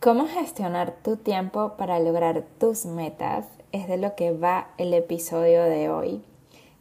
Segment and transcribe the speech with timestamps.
[0.00, 5.62] Cómo gestionar tu tiempo para lograr tus metas es de lo que va el episodio
[5.64, 6.24] de hoy.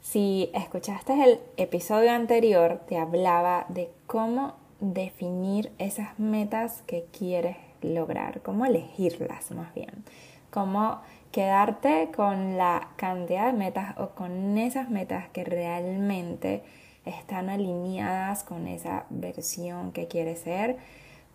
[0.01, 8.41] Si escuchaste el episodio anterior, te hablaba de cómo definir esas metas que quieres lograr,
[8.41, 10.05] cómo elegirlas más bien,
[10.49, 11.01] cómo
[11.33, 16.63] quedarte con la cantidad de metas o con esas metas que realmente
[17.03, 20.77] están alineadas con esa versión que quieres ser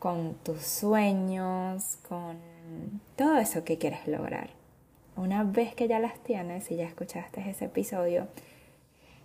[0.04, 2.36] con tus sueños, con
[3.16, 4.50] todo eso que quieres lograr.
[5.16, 8.28] Una vez que ya las tienes y ya escuchaste ese episodio,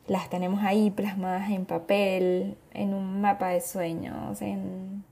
[0.07, 5.03] las tenemos ahí plasmadas en papel, en un mapa de sueños, en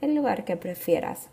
[0.00, 1.28] el lugar que prefieras.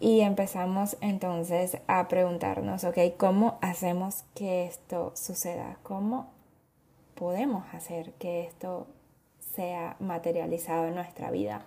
[0.00, 5.76] Y empezamos entonces a preguntarnos, ok, ¿cómo hacemos que esto suceda?
[5.82, 6.30] ¿Cómo
[7.16, 8.86] podemos hacer que esto
[9.54, 11.66] sea materializado en nuestra vida?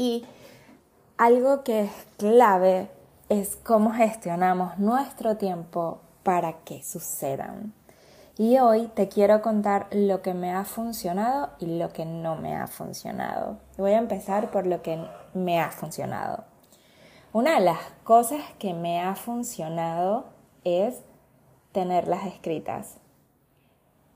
[0.00, 0.24] Y
[1.18, 2.88] algo que es clave
[3.28, 7.74] es cómo gestionamos nuestro tiempo para que sucedan.
[8.38, 12.56] Y hoy te quiero contar lo que me ha funcionado y lo que no me
[12.56, 13.58] ha funcionado.
[13.76, 16.44] Voy a empezar por lo que me ha funcionado.
[17.34, 20.24] Una de las cosas que me ha funcionado
[20.64, 21.02] es
[21.72, 22.96] tenerlas escritas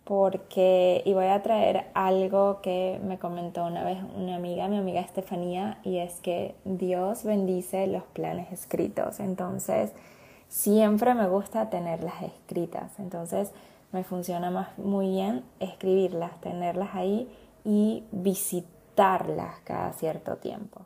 [0.04, 5.00] porque, y voy a traer algo que me comentó una vez una amiga, mi amiga
[5.00, 9.18] Estefanía, y es que Dios bendice los planes escritos.
[9.18, 9.92] Entonces,
[10.48, 12.98] siempre me gusta tenerlas escritas.
[12.98, 13.50] Entonces,
[13.92, 17.30] me funciona más, muy bien escribirlas, tenerlas ahí
[17.64, 20.82] y visitarlas cada cierto tiempo.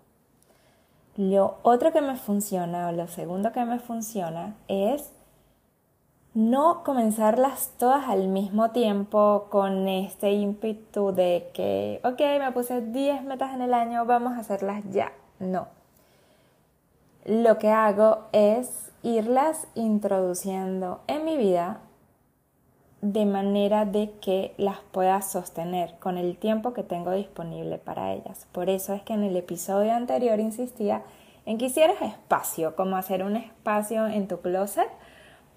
[1.17, 5.11] Lo otro que me funciona, o lo segundo que me funciona, es
[6.34, 13.25] no comenzarlas todas al mismo tiempo con este ímpetu de que, ok, me puse 10
[13.25, 15.12] metas en el año, vamos a hacerlas ya.
[15.39, 15.69] No.
[17.25, 21.81] Lo que hago es irlas introduciendo en mi vida
[23.00, 28.47] de manera de que las pueda sostener con el tiempo que tengo disponible para ellas.
[28.53, 31.03] Por eso es que en el episodio anterior insistía
[31.47, 34.89] en que hicieras espacio, como hacer un espacio en tu closet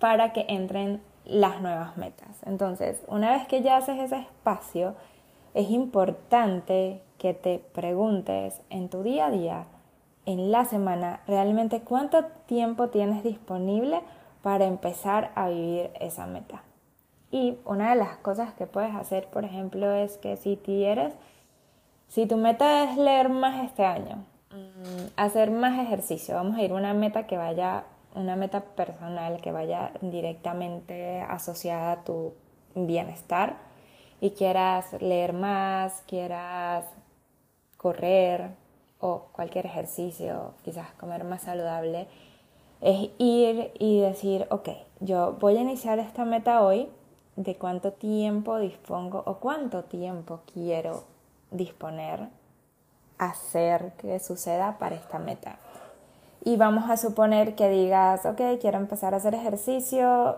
[0.01, 2.41] para que entren las nuevas metas.
[2.47, 4.95] Entonces, una vez que ya haces ese espacio,
[5.53, 9.65] es importante que te preguntes en tu día a día,
[10.25, 14.01] en la semana, realmente cuánto tiempo tienes disponible
[14.41, 16.63] para empezar a vivir esa meta.
[17.29, 20.59] Y una de las cosas que puedes hacer, por ejemplo, es que si
[22.07, 26.71] si tu meta es leer más este año, mm, hacer más ejercicio, vamos a ir
[26.71, 27.83] a una meta que vaya
[28.15, 32.33] una meta personal que vaya directamente asociada a tu
[32.75, 33.57] bienestar
[34.19, 36.85] y quieras leer más, quieras
[37.77, 38.51] correr
[38.99, 42.07] o cualquier ejercicio, quizás comer más saludable,
[42.81, 44.69] es ir y decir, ok,
[44.99, 46.89] yo voy a iniciar esta meta hoy,
[47.35, 51.05] de cuánto tiempo dispongo o cuánto tiempo quiero
[51.49, 52.29] disponer
[53.17, 55.57] hacer que suceda para esta meta.
[56.43, 60.37] Y vamos a suponer que digas, ok, quiero empezar a hacer ejercicio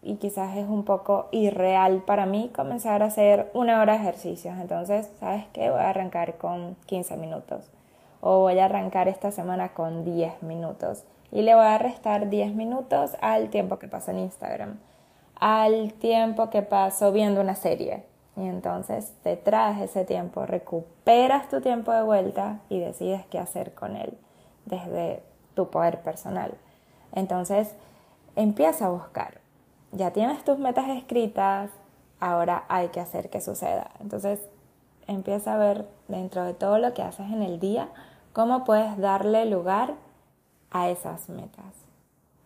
[0.00, 4.56] y quizás es un poco irreal para mí comenzar a hacer una hora de ejercicios.
[4.58, 5.70] Entonces, ¿sabes qué?
[5.70, 7.70] Voy a arrancar con 15 minutos.
[8.20, 11.04] O voy a arrancar esta semana con 10 minutos.
[11.30, 14.78] Y le voy a restar 10 minutos al tiempo que paso en Instagram.
[15.38, 18.04] Al tiempo que paso viendo una serie.
[18.36, 23.74] Y entonces te traes ese tiempo, recuperas tu tiempo de vuelta y decides qué hacer
[23.74, 24.16] con él.
[24.64, 25.22] Desde
[25.54, 26.54] tu poder personal.
[27.12, 27.74] Entonces,
[28.36, 29.40] empieza a buscar.
[29.92, 31.70] Ya tienes tus metas escritas,
[32.20, 33.90] ahora hay que hacer que suceda.
[34.00, 34.40] Entonces,
[35.06, 37.88] empieza a ver dentro de todo lo que haces en el día,
[38.32, 39.94] cómo puedes darle lugar
[40.70, 41.74] a esas metas.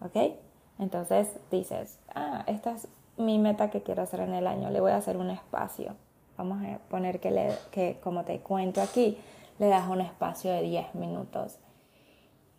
[0.00, 0.35] ¿Ok?
[0.79, 4.93] Entonces dices, ah, esta es mi meta que quiero hacer en el año, le voy
[4.93, 5.94] a hacer un espacio.
[6.37, 9.19] Vamos a poner que, le, que como te cuento aquí,
[9.59, 11.59] le das un espacio de 10 minutos.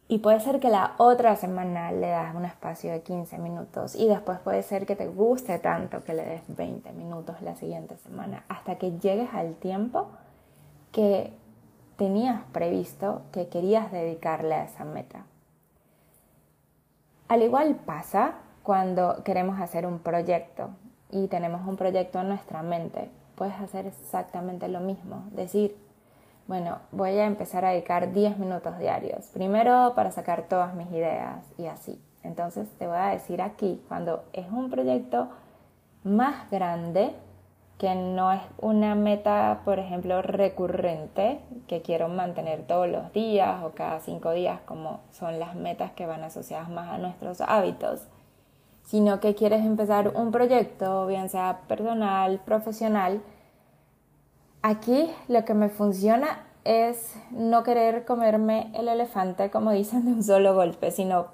[0.09, 4.07] Y puede ser que la otra semana le das un espacio de 15 minutos y
[4.07, 8.45] después puede ser que te guste tanto que le des 20 minutos la siguiente semana
[8.47, 10.07] hasta que llegues al tiempo
[10.93, 11.33] que
[11.97, 15.25] tenías previsto que querías dedicarle a esa meta.
[17.27, 20.69] Al igual pasa cuando queremos hacer un proyecto
[21.11, 23.09] y tenemos un proyecto en nuestra mente.
[23.35, 25.23] Puedes hacer exactamente lo mismo.
[25.31, 25.75] Decir,
[26.47, 29.25] bueno, voy a empezar a dedicar 10 minutos diarios.
[29.33, 32.01] Primero para sacar todas mis ideas y así.
[32.23, 35.29] Entonces te voy a decir aquí, cuando es un proyecto
[36.03, 37.13] más grande,
[37.77, 43.71] que no es una meta, por ejemplo, recurrente, que quiero mantener todos los días o
[43.71, 48.07] cada cinco días, como son las metas que van asociadas más a nuestros hábitos,
[48.83, 53.21] sino que quieres empezar un proyecto, bien sea personal, profesional,
[54.67, 60.23] aquí lo que me funciona es no querer comerme el elefante, como dicen, de un
[60.23, 61.27] solo golpe, sino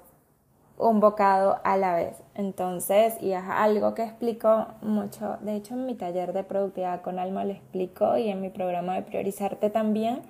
[0.76, 2.22] un bocado a la vez.
[2.34, 7.18] Entonces, y es algo que explico mucho, de hecho en mi taller de productividad con
[7.18, 10.22] alma lo explico y en mi programa de priorizarte también,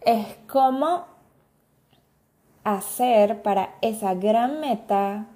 [0.00, 1.04] es cómo
[2.64, 5.26] hacer para esa gran meta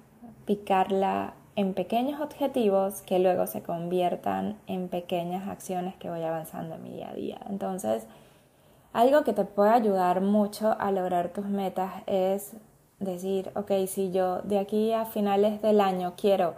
[0.45, 6.83] picarla en pequeños objetivos que luego se conviertan en pequeñas acciones que voy avanzando en
[6.83, 7.39] mi día a día.
[7.49, 8.05] Entonces,
[8.93, 12.53] algo que te puede ayudar mucho a lograr tus metas es
[12.99, 16.53] decir, ok, si yo de aquí a finales del año quiero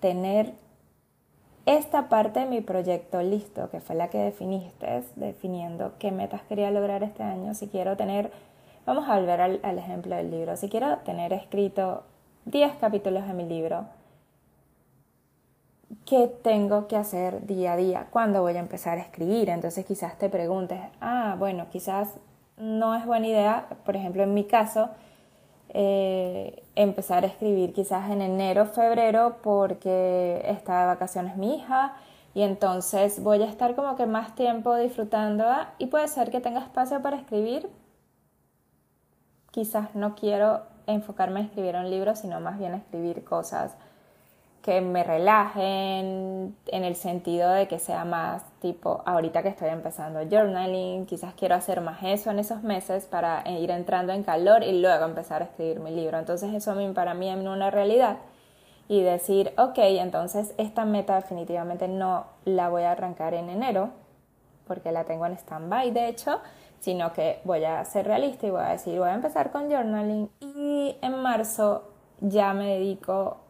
[0.00, 0.52] tener
[1.64, 6.70] esta parte de mi proyecto listo, que fue la que definiste, definiendo qué metas quería
[6.70, 8.30] lograr este año, si quiero tener,
[8.84, 12.02] vamos a volver al, al ejemplo del libro, si quiero tener escrito
[12.44, 13.86] 10 capítulos de mi libro,
[16.06, 18.06] ¿qué tengo que hacer día a día?
[18.10, 19.50] ¿Cuándo voy a empezar a escribir?
[19.50, 22.14] Entonces quizás te preguntes, ah, bueno, quizás
[22.56, 24.88] no es buena idea, por ejemplo, en mi caso,
[25.70, 31.96] eh, empezar a escribir quizás en enero, febrero, porque está de vacaciones mi hija
[32.34, 35.44] y entonces voy a estar como que más tiempo disfrutando
[35.78, 37.68] y puede ser que tenga espacio para escribir.
[39.50, 43.76] Quizás no quiero enfocarme en escribir un libro, sino más bien escribir cosas
[44.66, 50.18] que me relajen en el sentido de que sea más tipo, ahorita que estoy empezando
[50.28, 54.80] journaling, quizás quiero hacer más eso en esos meses para ir entrando en calor y
[54.80, 56.18] luego empezar a escribir mi libro.
[56.18, 58.16] Entonces eso para mí es una realidad
[58.88, 63.90] y decir, ok, entonces esta meta definitivamente no la voy a arrancar en enero
[64.66, 66.40] porque la tengo en stand-by de hecho,
[66.80, 70.28] sino que voy a ser realista y voy a decir, voy a empezar con journaling
[70.40, 71.84] y en marzo
[72.20, 73.45] ya me dedico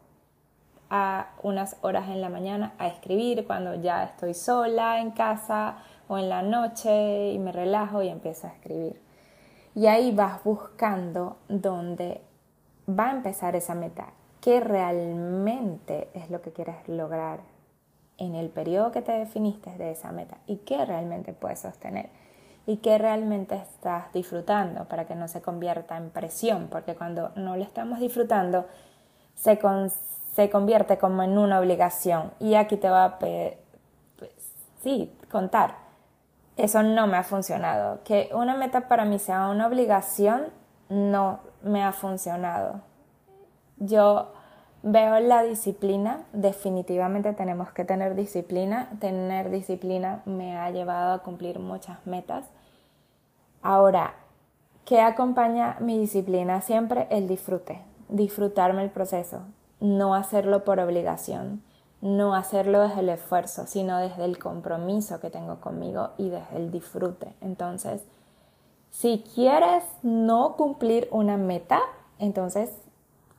[0.91, 5.79] a unas horas en la mañana a escribir cuando ya estoy sola en casa
[6.09, 9.01] o en la noche y me relajo y empiezo a escribir.
[9.75, 12.23] Y ahí vas buscando dónde
[12.89, 17.41] va a empezar esa meta, qué realmente es lo que quieres lograr
[18.19, 22.09] en el periodo que te definiste de esa meta y qué realmente puedes sostener
[22.67, 27.57] y qué realmente estás disfrutando para que no se convierta en presión, porque cuando no
[27.57, 28.67] lo estamos disfrutando
[29.35, 29.59] se,
[30.37, 32.31] se convierte como en una obligación.
[32.39, 33.55] Y aquí te va a pues,
[34.83, 35.77] sí, contar.
[36.59, 38.01] Eso no me ha funcionado.
[38.05, 40.49] Que una meta para mí sea una obligación
[40.91, 42.83] no me ha funcionado.
[43.79, 44.33] Yo
[44.83, 48.91] veo la disciplina, definitivamente tenemos que tener disciplina.
[49.01, 52.45] Tener disciplina me ha llevado a cumplir muchas metas.
[53.63, 54.15] Ahora,
[54.85, 56.61] ¿qué acompaña mi disciplina?
[56.61, 59.41] Siempre el disfrute, disfrutarme el proceso,
[59.81, 61.63] no hacerlo por obligación,
[62.01, 66.71] no hacerlo desde el esfuerzo, sino desde el compromiso que tengo conmigo y desde el
[66.71, 67.35] disfrute.
[67.41, 68.03] Entonces,
[68.91, 71.81] si quieres no cumplir una meta,
[72.19, 72.71] entonces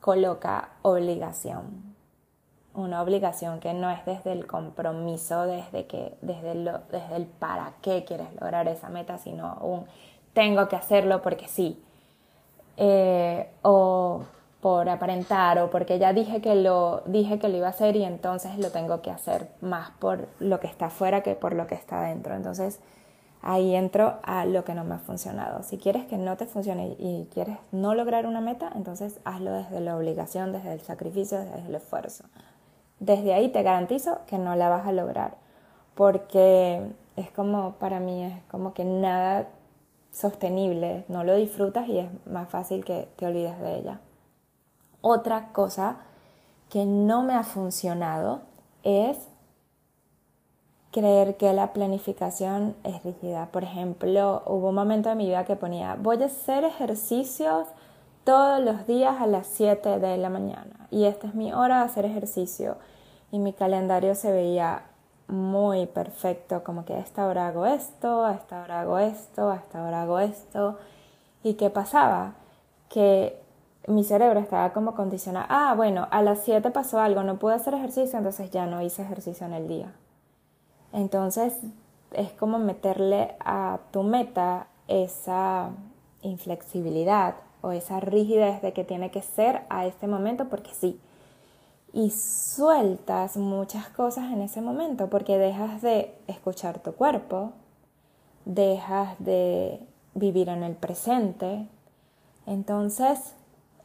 [0.00, 1.96] coloca obligación.
[2.74, 7.72] Una obligación que no es desde el compromiso, desde, que, desde, lo, desde el para
[7.82, 9.86] qué quieres lograr esa meta, sino un
[10.32, 11.82] tengo que hacerlo porque sí.
[12.76, 14.22] Eh, o
[14.60, 18.04] por aparentar o porque ya dije que lo dije que lo iba a hacer y
[18.04, 21.76] entonces lo tengo que hacer más por lo que está afuera que por lo que
[21.76, 22.34] está dentro.
[22.34, 22.80] Entonces
[23.40, 25.62] ahí entro a lo que no me ha funcionado.
[25.62, 29.80] Si quieres que no te funcione y quieres no lograr una meta, entonces hazlo desde
[29.80, 32.24] la obligación, desde el sacrificio, desde el esfuerzo.
[32.98, 35.36] Desde ahí te garantizo que no la vas a lograr
[35.98, 36.80] porque
[37.16, 39.48] es como para mí es como que nada
[40.12, 44.00] sostenible, no lo disfrutas y es más fácil que te olvides de ella.
[45.00, 45.96] Otra cosa
[46.70, 48.40] que no me ha funcionado
[48.82, 49.18] es
[50.90, 53.46] creer que la planificación es rígida.
[53.52, 57.68] Por ejemplo, hubo un momento de mi vida que ponía, voy a hacer ejercicios
[58.24, 61.84] todos los días a las 7 de la mañana y esta es mi hora de
[61.84, 62.76] hacer ejercicio
[63.30, 64.82] y mi calendario se veía
[65.28, 69.56] muy perfecto, como que a esta hora hago esto, a esta hora hago esto, a
[69.56, 70.78] esta hora hago esto.
[71.42, 72.34] ¿Y qué pasaba?
[72.88, 73.38] Que
[73.88, 77.74] mi cerebro estaba como condicionado, ah, bueno, a las 7 pasó algo, no pude hacer
[77.74, 79.92] ejercicio, entonces ya no hice ejercicio en el día.
[80.92, 81.54] Entonces
[82.12, 85.70] es como meterle a tu meta esa
[86.22, 91.00] inflexibilidad o esa rigidez de que tiene que ser a este momento porque sí.
[91.92, 97.52] Y sueltas muchas cosas en ese momento porque dejas de escuchar tu cuerpo,
[98.44, 99.80] dejas de
[100.14, 101.66] vivir en el presente.
[102.46, 103.34] Entonces,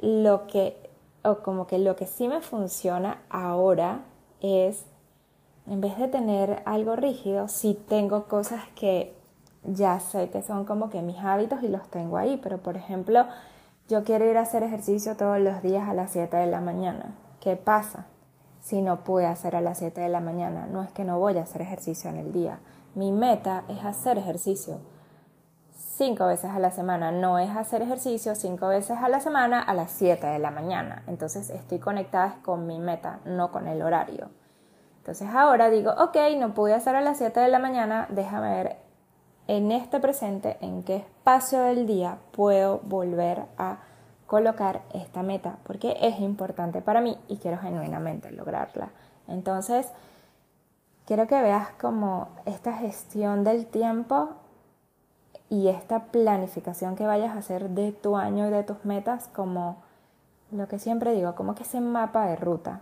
[0.04, 0.76] lo que,
[1.24, 4.02] o como que lo que sí me funciona ahora
[4.42, 4.84] es,
[5.66, 9.16] en vez de tener algo rígido, sí tengo cosas que
[9.64, 13.26] ya sé que son como que mis hábitos y los tengo ahí, pero por ejemplo,
[13.88, 17.16] yo quiero ir a hacer ejercicio todos los días a las 7 de la mañana.
[17.40, 18.08] ¿Qué pasa?
[18.62, 21.38] Si no puedo hacer a las 7 de la mañana, no es que no voy
[21.38, 22.60] a hacer ejercicio en el día.
[22.94, 24.80] Mi meta es hacer ejercicio
[25.96, 29.74] cinco veces a la semana, no es hacer ejercicio cinco veces a la semana a
[29.74, 31.04] las 7 de la mañana.
[31.08, 34.30] Entonces estoy conectada con mi meta, no con el horario.
[34.98, 38.78] Entonces ahora digo, ok, no pude hacer a las 7 de la mañana, déjame ver
[39.48, 43.78] en este presente, en qué espacio del día puedo volver a
[44.26, 48.90] colocar esta meta, porque es importante para mí y quiero genuinamente lograrla.
[49.28, 49.92] Entonces,
[51.06, 54.30] quiero que veas como esta gestión del tiempo
[55.50, 59.78] y esta planificación que vayas a hacer de tu año y de tus metas como
[60.52, 62.82] lo que siempre digo, como que ese mapa de ruta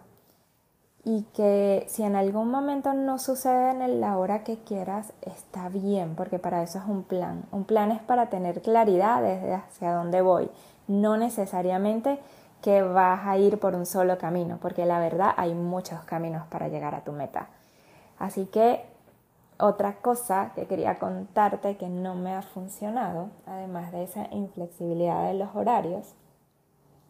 [1.03, 6.15] y que si en algún momento no sucede en la hora que quieras, está bien,
[6.15, 7.43] porque para eso es un plan.
[7.51, 10.49] Un plan es para tener claridad desde hacia dónde voy,
[10.87, 12.19] no necesariamente
[12.61, 16.67] que vas a ir por un solo camino, porque la verdad hay muchos caminos para
[16.67, 17.47] llegar a tu meta.
[18.19, 18.85] Así que
[19.61, 25.35] otra cosa que quería contarte que no me ha funcionado, además de esa inflexibilidad de
[25.35, 26.13] los horarios,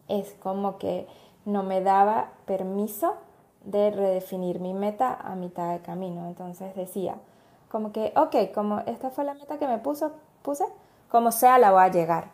[0.08, 1.08] es como que
[1.44, 3.14] no me daba permiso
[3.64, 6.26] de redefinir mi meta a mitad de camino.
[6.26, 7.16] Entonces decía,
[7.70, 10.64] como que, ok, como esta fue la meta que me puso, puse,
[11.10, 12.30] como sea la voy a llegar.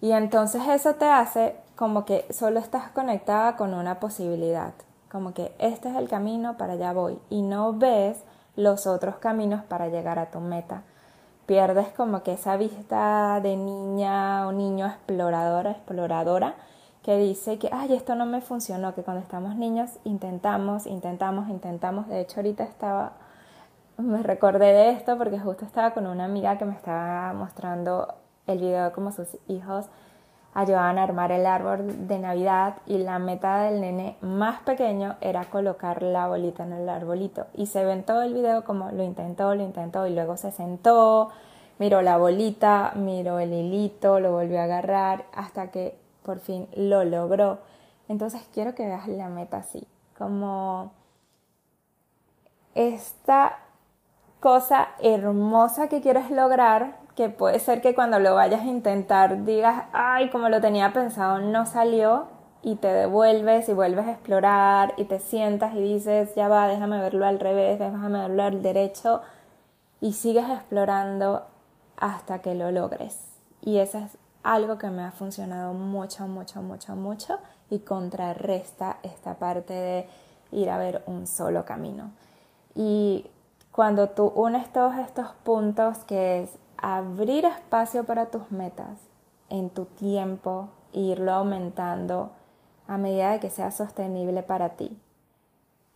[0.00, 4.74] Y entonces eso te hace como que solo estás conectada con una posibilidad,
[5.10, 8.22] como que este es el camino, para allá voy, y no ves
[8.56, 10.82] los otros caminos para llegar a tu meta.
[11.46, 16.54] Pierdes como que esa vista de niña o niño exploradora, exploradora,
[17.02, 22.08] que dice que, ay, esto no me funcionó, que cuando estamos niños intentamos, intentamos, intentamos.
[22.08, 23.12] De hecho, ahorita estaba,
[23.98, 28.14] me recordé de esto porque justo estaba con una amiga que me estaba mostrando
[28.46, 29.86] el video de cómo sus hijos
[30.54, 35.44] ayudaban a armar el árbol de Navidad y la meta del nene más pequeño era
[35.46, 37.46] colocar la bolita en el arbolito.
[37.54, 40.52] Y se ve en todo el video como lo intentó, lo intentó y luego se
[40.52, 41.30] sentó,
[41.78, 47.04] miró la bolita, miró el hilito, lo volvió a agarrar hasta que por fin lo
[47.04, 47.58] logró.
[48.08, 50.92] Entonces quiero que veas la meta así, como
[52.74, 53.58] esta
[54.40, 59.84] cosa hermosa que quieres lograr, que puede ser que cuando lo vayas a intentar digas,
[59.92, 62.28] ay, como lo tenía pensado, no salió,
[62.64, 66.98] y te devuelves y vuelves a explorar y te sientas y dices, ya va, déjame
[66.98, 69.20] verlo al revés, déjame verlo al derecho,
[70.00, 71.44] y sigues explorando
[71.98, 73.18] hasta que lo logres.
[73.60, 79.34] Y esa es algo que me ha funcionado mucho, mucho, mucho, mucho y contrarresta esta
[79.34, 80.08] parte de
[80.50, 82.12] ir a ver un solo camino.
[82.74, 83.26] Y
[83.72, 86.50] cuando tú unes todos estos puntos que es
[86.84, 88.98] abrir espacio para tus metas
[89.48, 92.30] en tu tiempo e irlo aumentando
[92.86, 94.94] a medida de que sea sostenible para ti.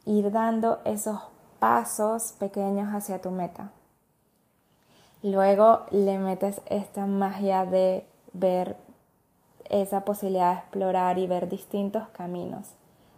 [0.07, 1.21] Ir dando esos
[1.59, 3.71] pasos pequeños hacia tu meta.
[5.23, 8.79] Luego le metes esta magia de ver
[9.69, 12.73] esa posibilidad de explorar y ver distintos caminos,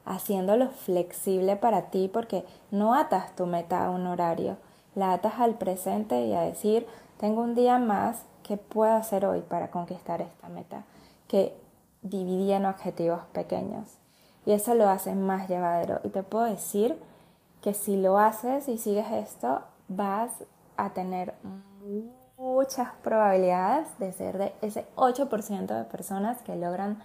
[0.04, 4.56] haciéndolo flexible para ti porque no atas tu meta a un horario,
[4.96, 6.84] la atas al presente y a decir,
[7.20, 10.84] tengo un día más que puedo hacer hoy para conquistar esta meta,
[11.28, 11.54] que
[12.00, 13.98] dividí en objetivos pequeños.
[14.46, 16.00] Y eso lo hace más llevadero.
[16.02, 16.98] Y te puedo decir
[17.60, 20.30] que si lo haces y sigues esto, vas
[20.78, 21.34] a tener
[22.38, 27.02] muchas probabilidades de ser de ese 8% de personas que logran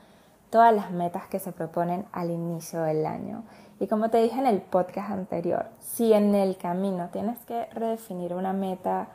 [0.49, 3.43] todas las metas que se proponen al inicio del año.
[3.81, 8.33] Y como te dije en el podcast anterior, si en el camino tienes que redefinir
[8.33, 9.09] una meta,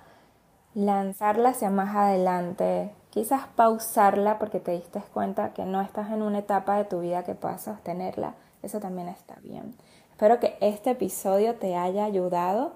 [0.74, 6.38] lanzarla hacia más adelante, quizás pausarla porque te diste cuenta que no estás en una
[6.38, 9.74] etapa de tu vida que puedas sostenerla, eso también está bien.
[10.12, 12.72] Espero que este episodio te haya ayudado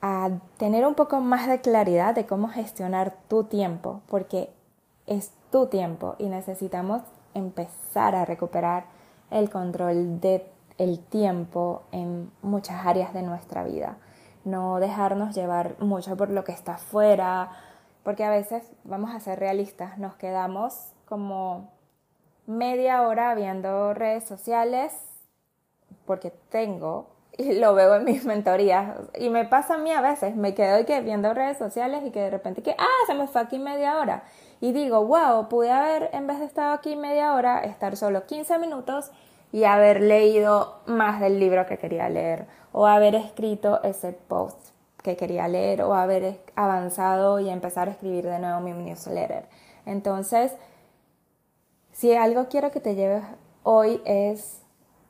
[0.00, 4.50] a tener un poco más de claridad de cómo gestionar tu tiempo, porque
[5.06, 7.02] es tu tiempo y necesitamos
[7.34, 8.84] empezar a recuperar
[9.30, 10.46] el control de
[10.78, 13.96] el tiempo en muchas áreas de nuestra vida.
[14.44, 17.50] No dejarnos llevar mucho por lo que está afuera,
[18.02, 21.72] porque a veces, vamos a ser realistas, nos quedamos como
[22.46, 24.92] media hora viendo redes sociales
[26.04, 27.08] porque tengo
[27.38, 28.96] y lo veo en mis mentorías.
[29.18, 32.20] Y me pasa a mí a veces, me quedo que viendo redes sociales y que
[32.20, 34.24] de repente que, ah, se me fue aquí media hora
[34.60, 38.58] y digo, wow, pude haber, en vez de estar aquí media hora, estar solo 15
[38.58, 39.10] minutos
[39.54, 44.58] y haber leído más del libro que quería leer o haber escrito ese post
[45.00, 49.44] que quería leer o haber avanzado y empezar a escribir de nuevo mi newsletter.
[49.86, 50.50] Entonces,
[51.92, 53.22] si algo quiero que te lleves
[53.62, 54.60] hoy es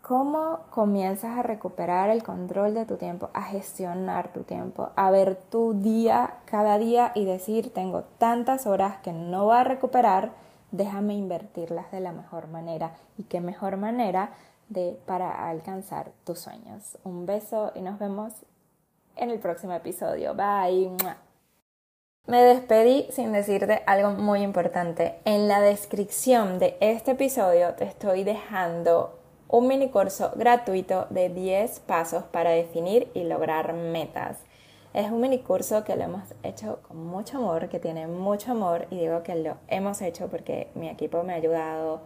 [0.02, 5.36] cómo comienzas a recuperar el control de tu tiempo, a gestionar tu tiempo, a ver
[5.36, 10.43] tu día cada día y decir, tengo tantas horas que no voy a recuperar,
[10.75, 12.95] déjame invertirlas de la mejor manera.
[13.16, 14.31] ¿Y qué mejor manera
[14.69, 16.99] de para alcanzar tus sueños?
[17.04, 18.33] Un beso y nos vemos
[19.16, 20.35] en el próximo episodio.
[20.35, 20.90] Bye.
[22.26, 25.21] Me despedí sin decirte algo muy importante.
[25.25, 31.81] En la descripción de este episodio te estoy dejando un mini curso gratuito de 10
[31.81, 34.38] pasos para definir y lograr metas.
[34.94, 38.86] Es un mini curso que lo hemos hecho con mucho amor, que tiene mucho amor
[38.90, 42.00] y digo que lo hemos hecho porque mi equipo me ha ayudado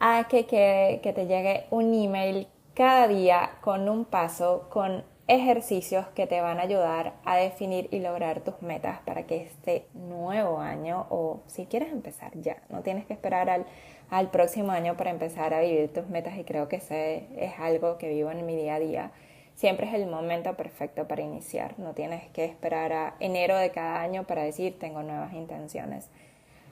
[0.00, 6.06] a que, que, que te llegue un email cada día con un paso, con ejercicios
[6.08, 10.58] que te van a ayudar a definir y lograr tus metas para que este nuevo
[10.58, 13.64] año o si quieres empezar ya, no tienes que esperar al
[14.10, 17.98] al próximo año para empezar a vivir tus metas y creo que ese es algo
[17.98, 19.12] que vivo en mi día a día.
[19.54, 24.00] Siempre es el momento perfecto para iniciar, no tienes que esperar a enero de cada
[24.00, 26.08] año para decir tengo nuevas intenciones.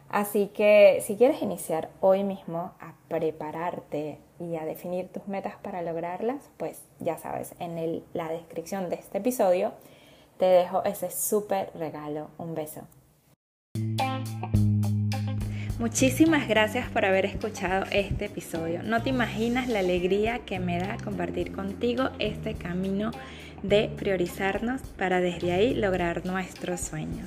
[0.08, 5.80] Así que si quieres iniciar hoy mismo a prepararte y a definir tus metas para
[5.80, 9.72] lograrlas, pues ya sabes, en la descripción de este episodio
[10.38, 12.28] te dejo ese súper regalo.
[12.36, 12.82] Un beso.
[15.82, 18.84] Muchísimas gracias por haber escuchado este episodio.
[18.84, 23.10] No te imaginas la alegría que me da compartir contigo este camino
[23.64, 27.26] de priorizarnos para desde ahí lograr nuestros sueños.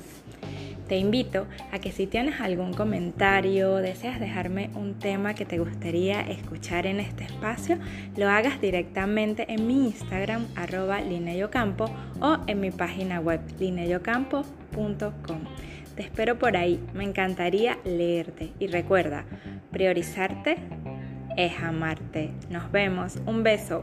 [0.88, 6.22] Te invito a que si tienes algún comentario, deseas dejarme un tema que te gustaría
[6.22, 7.76] escuchar en este espacio,
[8.16, 11.90] lo hagas directamente en mi Instagram arroba lineyocampo
[12.22, 15.40] o en mi página web lineyocampo.com.
[15.96, 18.52] Te espero por ahí, me encantaría leerte.
[18.58, 19.24] Y recuerda,
[19.72, 20.58] priorizarte
[21.38, 22.32] es amarte.
[22.50, 23.82] Nos vemos, un beso.